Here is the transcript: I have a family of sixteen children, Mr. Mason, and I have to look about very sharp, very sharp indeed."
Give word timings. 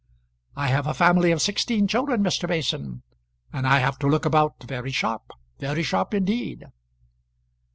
I 0.55 0.69
have 0.69 0.87
a 0.87 0.95
family 0.95 1.29
of 1.31 1.43
sixteen 1.43 1.87
children, 1.87 2.23
Mr. 2.23 2.49
Mason, 2.49 3.03
and 3.53 3.67
I 3.67 3.77
have 3.77 3.99
to 3.99 4.07
look 4.07 4.25
about 4.25 4.63
very 4.63 4.89
sharp, 4.89 5.29
very 5.59 5.83
sharp 5.83 6.15
indeed." 6.15 6.65